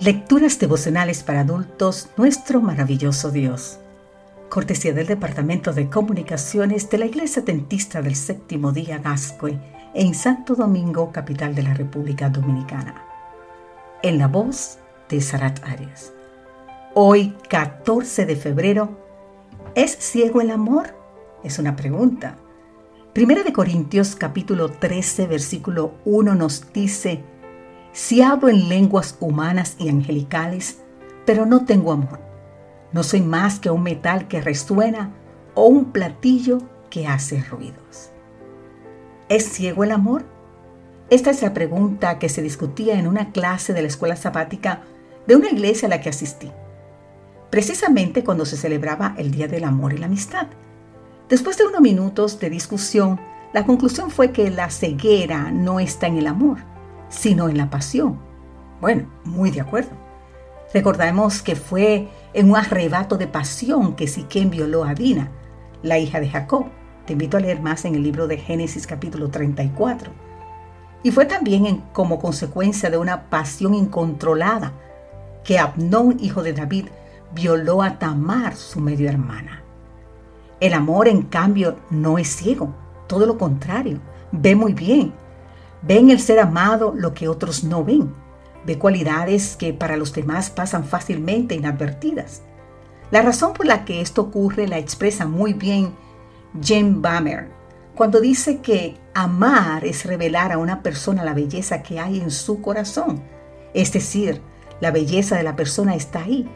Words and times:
Lecturas 0.00 0.58
devocionales 0.58 1.22
para 1.22 1.42
adultos, 1.42 2.08
nuestro 2.16 2.60
maravilloso 2.60 3.30
Dios. 3.30 3.78
Cortesía 4.50 4.92
del 4.92 5.06
Departamento 5.06 5.72
de 5.72 5.88
Comunicaciones 5.88 6.90
de 6.90 6.98
la 6.98 7.06
Iglesia 7.06 7.42
Dentista 7.42 8.02
del 8.02 8.16
Séptimo 8.16 8.72
Día 8.72 8.98
Gascue 8.98 9.56
en 9.94 10.14
Santo 10.16 10.56
Domingo, 10.56 11.12
capital 11.12 11.54
de 11.54 11.62
la 11.62 11.74
República 11.74 12.28
Dominicana. 12.28 13.04
En 14.02 14.18
la 14.18 14.26
voz 14.26 14.78
de 15.08 15.20
Sarat 15.20 15.62
Arias. 15.64 16.12
Hoy, 16.94 17.36
14 17.48 18.26
de 18.26 18.34
febrero, 18.34 18.98
¿es 19.76 19.92
ciego 19.92 20.40
el 20.40 20.50
amor? 20.50 20.92
Es 21.44 21.60
una 21.60 21.76
pregunta. 21.76 22.36
Primera 23.12 23.44
de 23.44 23.52
Corintios 23.52 24.16
capítulo 24.16 24.70
13 24.70 25.28
versículo 25.28 25.94
1 26.04 26.34
nos 26.34 26.72
dice, 26.72 27.22
si 27.94 28.22
hablo 28.22 28.48
en 28.48 28.68
lenguas 28.68 29.16
humanas 29.20 29.76
y 29.78 29.88
angelicales, 29.88 30.80
pero 31.24 31.46
no 31.46 31.64
tengo 31.64 31.92
amor, 31.92 32.18
no 32.92 33.04
soy 33.04 33.20
más 33.20 33.60
que 33.60 33.70
un 33.70 33.84
metal 33.84 34.26
que 34.26 34.40
resuena 34.40 35.12
o 35.54 35.66
un 35.66 35.92
platillo 35.92 36.58
que 36.90 37.06
hace 37.06 37.40
ruidos. 37.44 38.10
¿Es 39.28 39.48
ciego 39.48 39.84
el 39.84 39.92
amor? 39.92 40.24
Esta 41.08 41.30
es 41.30 41.40
la 41.40 41.54
pregunta 41.54 42.18
que 42.18 42.28
se 42.28 42.42
discutía 42.42 42.98
en 42.98 43.06
una 43.06 43.30
clase 43.30 43.72
de 43.72 43.82
la 43.82 43.88
escuela 43.88 44.16
sabática 44.16 44.82
de 45.28 45.36
una 45.36 45.50
iglesia 45.50 45.86
a 45.86 45.90
la 45.90 46.00
que 46.00 46.08
asistí, 46.08 46.50
precisamente 47.48 48.24
cuando 48.24 48.44
se 48.44 48.56
celebraba 48.56 49.14
el 49.18 49.30
Día 49.30 49.46
del 49.46 49.62
Amor 49.62 49.92
y 49.92 49.98
la 49.98 50.06
Amistad. 50.06 50.48
Después 51.28 51.56
de 51.58 51.66
unos 51.66 51.80
minutos 51.80 52.40
de 52.40 52.50
discusión, 52.50 53.20
la 53.52 53.64
conclusión 53.64 54.10
fue 54.10 54.32
que 54.32 54.50
la 54.50 54.68
ceguera 54.68 55.52
no 55.52 55.78
está 55.78 56.08
en 56.08 56.18
el 56.18 56.26
amor, 56.26 56.73
sino 57.08 57.48
en 57.48 57.58
la 57.58 57.70
pasión. 57.70 58.18
Bueno, 58.80 59.08
muy 59.24 59.50
de 59.50 59.60
acuerdo. 59.60 59.90
Recordemos 60.72 61.40
que 61.40 61.56
fue 61.56 62.08
en 62.32 62.50
un 62.50 62.56
arrebato 62.56 63.16
de 63.16 63.28
pasión 63.28 63.94
que 63.94 64.08
Siquén 64.08 64.50
violó 64.50 64.84
a 64.84 64.94
Dina, 64.94 65.30
la 65.82 65.98
hija 65.98 66.20
de 66.20 66.28
Jacob. 66.28 66.66
Te 67.06 67.12
invito 67.12 67.36
a 67.36 67.40
leer 67.40 67.60
más 67.60 67.84
en 67.84 67.94
el 67.94 68.02
libro 68.02 68.26
de 68.26 68.38
Génesis 68.38 68.86
capítulo 68.86 69.30
34. 69.30 70.10
Y 71.02 71.12
fue 71.12 71.26
también 71.26 71.84
como 71.92 72.18
consecuencia 72.18 72.90
de 72.90 72.98
una 72.98 73.28
pasión 73.30 73.74
incontrolada 73.74 74.72
que 75.44 75.58
Abnón, 75.58 76.16
hijo 76.20 76.42
de 76.42 76.54
David, 76.54 76.86
violó 77.34 77.82
a 77.82 77.98
Tamar, 77.98 78.56
su 78.56 78.80
medio 78.80 79.08
hermana. 79.08 79.62
El 80.60 80.72
amor, 80.72 81.08
en 81.08 81.22
cambio, 81.22 81.76
no 81.90 82.18
es 82.18 82.28
ciego, 82.28 82.74
todo 83.06 83.26
lo 83.26 83.36
contrario, 83.36 84.00
ve 84.32 84.56
muy 84.56 84.72
bien 84.72 85.12
Ve 85.86 85.98
el 85.98 86.20
ser 86.20 86.40
amado 86.40 86.94
lo 86.96 87.12
que 87.12 87.28
otros 87.28 87.64
no 87.64 87.84
ven. 87.84 88.14
Ve 88.64 88.78
cualidades 88.78 89.56
que 89.56 89.74
para 89.74 89.96
los 89.96 90.12
demás 90.12 90.50
pasan 90.50 90.84
fácilmente 90.84 91.54
inadvertidas. 91.54 92.42
La 93.10 93.22
razón 93.22 93.52
por 93.52 93.66
la 93.66 93.84
que 93.84 94.00
esto 94.00 94.22
ocurre 94.22 94.66
la 94.66 94.78
expresa 94.78 95.26
muy 95.26 95.52
bien 95.52 95.94
Jim 96.62 97.02
Bammer 97.02 97.50
cuando 97.94 98.20
dice 98.20 98.60
que 98.60 98.96
amar 99.14 99.84
es 99.84 100.04
revelar 100.04 100.52
a 100.52 100.58
una 100.58 100.82
persona 100.82 101.24
la 101.24 101.34
belleza 101.34 101.82
que 101.82 102.00
hay 102.00 102.20
en 102.20 102.30
su 102.30 102.60
corazón. 102.60 103.22
Es 103.72 103.92
decir, 103.92 104.40
la 104.80 104.90
belleza 104.90 105.36
de 105.36 105.44
la 105.44 105.54
persona 105.54 105.94
está 105.94 106.20
ahí, 106.22 106.48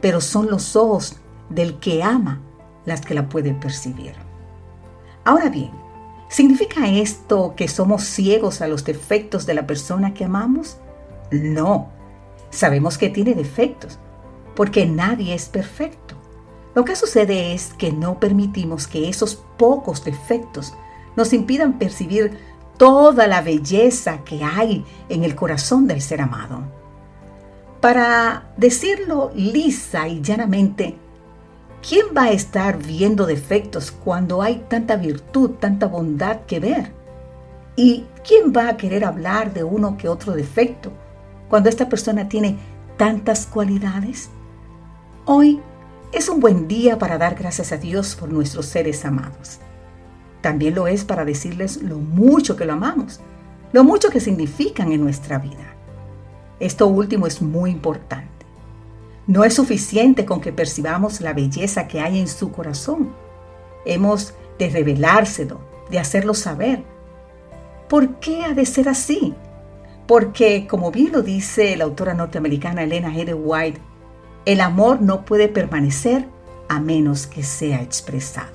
pero 0.00 0.20
son 0.20 0.50
los 0.50 0.76
ojos 0.76 1.16
del 1.48 1.78
que 1.80 2.02
ama 2.02 2.40
las 2.84 3.00
que 3.00 3.14
la 3.14 3.28
pueden 3.28 3.58
percibir. 3.58 4.12
Ahora 5.24 5.48
bien, 5.48 5.72
¿Significa 6.28 6.88
esto 6.88 7.54
que 7.56 7.68
somos 7.68 8.02
ciegos 8.02 8.60
a 8.60 8.68
los 8.68 8.84
defectos 8.84 9.46
de 9.46 9.54
la 9.54 9.66
persona 9.66 10.14
que 10.14 10.24
amamos? 10.24 10.78
No, 11.30 11.88
sabemos 12.50 12.98
que 12.98 13.08
tiene 13.08 13.34
defectos, 13.34 13.98
porque 14.54 14.86
nadie 14.86 15.34
es 15.34 15.48
perfecto. 15.48 16.16
Lo 16.74 16.84
que 16.84 16.96
sucede 16.96 17.54
es 17.54 17.72
que 17.74 17.92
no 17.92 18.18
permitimos 18.18 18.86
que 18.86 19.08
esos 19.08 19.36
pocos 19.56 20.04
defectos 20.04 20.74
nos 21.16 21.32
impidan 21.32 21.78
percibir 21.78 22.36
toda 22.76 23.28
la 23.28 23.40
belleza 23.40 24.24
que 24.24 24.42
hay 24.42 24.84
en 25.08 25.22
el 25.22 25.36
corazón 25.36 25.86
del 25.86 26.02
ser 26.02 26.20
amado. 26.20 26.62
Para 27.80 28.52
decirlo 28.56 29.30
lisa 29.34 30.08
y 30.08 30.20
llanamente, 30.20 30.98
¿Quién 31.86 32.06
va 32.16 32.24
a 32.24 32.30
estar 32.30 32.78
viendo 32.78 33.26
defectos 33.26 33.90
cuando 33.90 34.40
hay 34.40 34.64
tanta 34.70 34.96
virtud, 34.96 35.50
tanta 35.60 35.86
bondad 35.86 36.46
que 36.46 36.58
ver? 36.58 36.92
¿Y 37.76 38.06
quién 38.26 38.54
va 38.56 38.70
a 38.70 38.76
querer 38.78 39.04
hablar 39.04 39.52
de 39.52 39.64
uno 39.64 39.98
que 39.98 40.08
otro 40.08 40.32
defecto 40.32 40.90
cuando 41.50 41.68
esta 41.68 41.90
persona 41.90 42.26
tiene 42.26 42.56
tantas 42.96 43.46
cualidades? 43.46 44.30
Hoy 45.26 45.60
es 46.10 46.30
un 46.30 46.40
buen 46.40 46.68
día 46.68 46.98
para 46.98 47.18
dar 47.18 47.34
gracias 47.34 47.70
a 47.70 47.76
Dios 47.76 48.16
por 48.16 48.32
nuestros 48.32 48.64
seres 48.64 49.04
amados. 49.04 49.58
También 50.40 50.74
lo 50.74 50.86
es 50.86 51.04
para 51.04 51.26
decirles 51.26 51.82
lo 51.82 51.98
mucho 51.98 52.56
que 52.56 52.64
lo 52.64 52.72
amamos, 52.72 53.20
lo 53.74 53.84
mucho 53.84 54.08
que 54.08 54.20
significan 54.20 54.90
en 54.90 55.02
nuestra 55.02 55.38
vida. 55.38 55.74
Esto 56.60 56.86
último 56.86 57.26
es 57.26 57.42
muy 57.42 57.70
importante. 57.70 58.33
No 59.26 59.44
es 59.44 59.54
suficiente 59.54 60.26
con 60.26 60.40
que 60.40 60.52
percibamos 60.52 61.20
la 61.20 61.32
belleza 61.32 61.88
que 61.88 62.00
hay 62.00 62.18
en 62.20 62.28
su 62.28 62.52
corazón. 62.52 63.14
Hemos 63.86 64.34
de 64.58 64.68
revelárselo, 64.68 65.60
de 65.90 65.98
hacerlo 65.98 66.34
saber. 66.34 66.82
¿Por 67.88 68.16
qué 68.16 68.44
ha 68.44 68.52
de 68.52 68.66
ser 68.66 68.88
así? 68.88 69.34
Porque, 70.06 70.66
como 70.66 70.90
bien 70.90 71.12
lo 71.12 71.22
dice 71.22 71.76
la 71.76 71.84
autora 71.84 72.12
norteamericana 72.12 72.82
Elena 72.82 73.10
G. 73.10 73.34
White, 73.34 73.80
el 74.44 74.60
amor 74.60 75.00
no 75.00 75.24
puede 75.24 75.48
permanecer 75.48 76.26
a 76.68 76.80
menos 76.80 77.26
que 77.26 77.42
sea 77.42 77.80
expresado. 77.80 78.52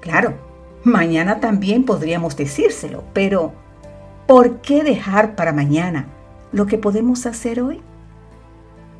Claro, 0.00 0.34
mañana 0.84 1.40
también 1.40 1.84
podríamos 1.84 2.36
decírselo, 2.36 3.04
pero 3.12 3.52
¿por 4.26 4.62
qué 4.62 4.82
dejar 4.82 5.36
para 5.36 5.52
mañana 5.52 6.06
lo 6.52 6.66
que 6.66 6.78
podemos 6.78 7.26
hacer 7.26 7.60
hoy? 7.60 7.82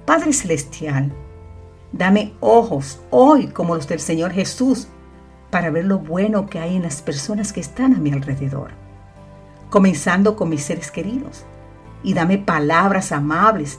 Padre 0.07 0.35
Celestial, 0.35 1.13
dame 1.93 2.35
ojos 2.41 3.01
hoy 3.11 3.47
como 3.47 3.75
los 3.75 3.89
del 3.89 4.01
Señor 4.01 4.33
Jesús 4.33 4.89
para 5.51 5.71
ver 5.71 5.87
lo 5.87 5.99
bueno 5.99 6.47
que 6.47 6.59
hay 6.59 6.77
en 6.77 6.83
las 6.83 7.01
personas 7.01 7.55
que 7.55 7.61
están 7.61 7.95
a 7.95 7.99
mi 7.99 8.13
alrededor, 8.13 8.73
comenzando 9.71 10.37
con 10.37 10.51
mis 10.51 10.63
seres 10.63 10.91
queridos. 10.91 11.45
Y 12.03 12.13
dame 12.13 12.37
palabras 12.37 13.13
amables, 13.13 13.79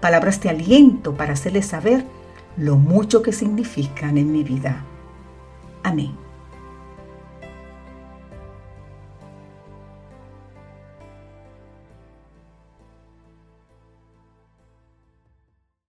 palabras 0.00 0.40
de 0.40 0.48
aliento 0.48 1.14
para 1.14 1.34
hacerles 1.34 1.66
saber 1.66 2.06
lo 2.56 2.76
mucho 2.76 3.20
que 3.20 3.32
significan 3.32 4.16
en 4.16 4.32
mi 4.32 4.42
vida. 4.44 4.82
Amén. 5.82 6.25